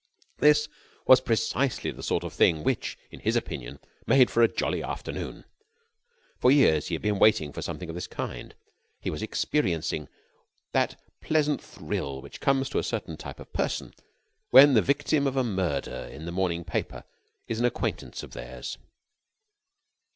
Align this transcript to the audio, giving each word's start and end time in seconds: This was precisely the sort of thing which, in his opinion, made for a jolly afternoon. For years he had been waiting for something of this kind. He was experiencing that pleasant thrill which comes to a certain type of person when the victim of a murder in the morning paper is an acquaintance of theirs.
This 0.39 0.67
was 1.05 1.21
precisely 1.21 1.91
the 1.91 2.01
sort 2.01 2.23
of 2.23 2.33
thing 2.33 2.63
which, 2.63 2.97
in 3.11 3.19
his 3.19 3.35
opinion, 3.35 3.77
made 4.07 4.31
for 4.31 4.41
a 4.41 4.47
jolly 4.47 4.81
afternoon. 4.81 5.45
For 6.39 6.49
years 6.49 6.87
he 6.87 6.95
had 6.95 7.03
been 7.03 7.19
waiting 7.19 7.53
for 7.53 7.61
something 7.61 7.87
of 7.87 7.93
this 7.93 8.07
kind. 8.07 8.55
He 8.99 9.11
was 9.11 9.21
experiencing 9.21 10.09
that 10.71 10.99
pleasant 11.21 11.61
thrill 11.61 12.19
which 12.19 12.41
comes 12.41 12.67
to 12.69 12.79
a 12.79 12.83
certain 12.83 13.15
type 13.15 13.39
of 13.39 13.53
person 13.53 13.93
when 14.49 14.73
the 14.73 14.81
victim 14.81 15.27
of 15.27 15.37
a 15.37 15.43
murder 15.43 16.09
in 16.11 16.25
the 16.25 16.31
morning 16.31 16.63
paper 16.63 17.03
is 17.47 17.59
an 17.59 17.65
acquaintance 17.65 18.23
of 18.23 18.31
theirs. 18.31 18.79